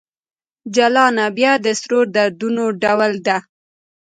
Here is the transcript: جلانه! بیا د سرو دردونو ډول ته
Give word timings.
جلانه! 0.75 1.25
بیا 1.37 1.53
د 1.65 1.67
سرو 1.81 1.99
دردونو 2.15 2.65
ډول 2.81 3.13
ته 3.25 3.37